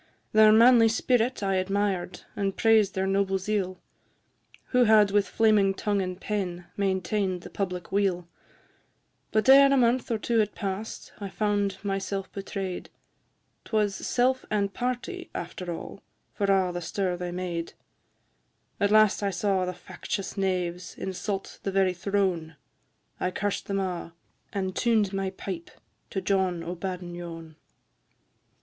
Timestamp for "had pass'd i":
10.39-11.29